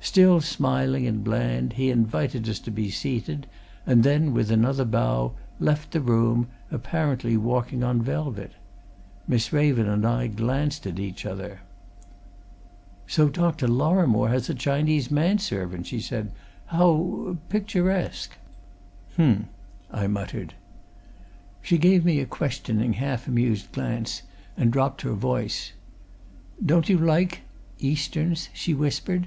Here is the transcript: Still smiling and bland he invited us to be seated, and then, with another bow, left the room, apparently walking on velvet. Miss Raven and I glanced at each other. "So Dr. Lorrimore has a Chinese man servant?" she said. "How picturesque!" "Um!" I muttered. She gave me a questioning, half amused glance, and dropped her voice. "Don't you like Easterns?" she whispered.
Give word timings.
Still 0.00 0.40
smiling 0.40 1.06
and 1.06 1.22
bland 1.22 1.74
he 1.74 1.90
invited 1.90 2.48
us 2.48 2.58
to 2.60 2.70
be 2.70 2.90
seated, 2.90 3.46
and 3.84 4.02
then, 4.02 4.32
with 4.32 4.50
another 4.50 4.84
bow, 4.84 5.34
left 5.60 5.90
the 5.90 6.00
room, 6.00 6.48
apparently 6.70 7.36
walking 7.36 7.82
on 7.84 8.02
velvet. 8.02 8.52
Miss 9.28 9.52
Raven 9.52 9.88
and 9.88 10.06
I 10.06 10.28
glanced 10.28 10.86
at 10.86 10.98
each 10.98 11.26
other. 11.26 11.60
"So 13.06 13.28
Dr. 13.28 13.68
Lorrimore 13.68 14.30
has 14.30 14.48
a 14.48 14.54
Chinese 14.54 15.10
man 15.10 15.38
servant?" 15.38 15.86
she 15.86 16.00
said. 16.00 16.32
"How 16.66 17.36
picturesque!" 17.48 18.32
"Um!" 19.18 19.46
I 19.90 20.06
muttered. 20.06 20.54
She 21.62 21.78
gave 21.78 22.04
me 22.04 22.20
a 22.20 22.26
questioning, 22.26 22.94
half 22.94 23.28
amused 23.28 23.70
glance, 23.72 24.22
and 24.56 24.72
dropped 24.72 25.02
her 25.02 25.12
voice. 25.12 25.72
"Don't 26.64 26.88
you 26.88 26.96
like 26.98 27.42
Easterns?" 27.78 28.48
she 28.54 28.72
whispered. 28.72 29.26